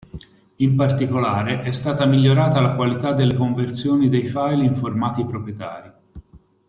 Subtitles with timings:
[0.55, 5.91] In particolare, è stata migliorata la qualità delle conversioni dei file in formati proprietari.